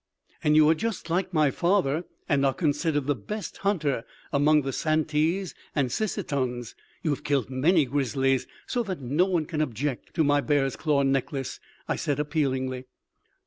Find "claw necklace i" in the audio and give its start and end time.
10.75-11.97